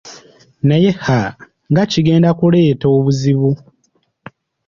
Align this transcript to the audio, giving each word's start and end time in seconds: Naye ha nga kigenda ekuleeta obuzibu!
Naye 0.67 0.89
ha 1.03 1.21
nga 1.71 1.83
kigenda 1.91 2.27
ekuleeta 2.33 2.85
obuzibu! 2.97 3.51